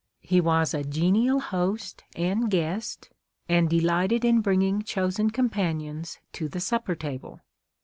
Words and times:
He 0.23 0.41
was 0.41 0.73
a 0.73 0.83
genial 0.83 1.39
host 1.39 2.03
and 2.15 2.49
guest, 2.49 3.11
and 3.47 3.69
delighted 3.69 4.25
in 4.25 4.41
bringing 4.41 4.81
chosen 4.81 5.29
compan 5.29 5.79
ions 5.87 6.17
to 6.33 6.49
the 6.49 6.59
supper 6.59 6.95
table. 6.95 7.41